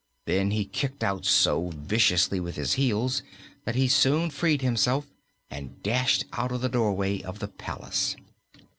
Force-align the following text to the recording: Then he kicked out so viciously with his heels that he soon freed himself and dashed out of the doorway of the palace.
Then 0.25 0.49
he 0.49 0.65
kicked 0.65 1.03
out 1.03 1.25
so 1.27 1.69
viciously 1.69 2.39
with 2.39 2.55
his 2.55 2.73
heels 2.73 3.21
that 3.65 3.75
he 3.75 3.87
soon 3.87 4.31
freed 4.31 4.63
himself 4.63 5.05
and 5.51 5.79
dashed 5.83 6.25
out 6.33 6.51
of 6.51 6.61
the 6.61 6.69
doorway 6.69 7.21
of 7.21 7.37
the 7.37 7.47
palace. 7.47 8.15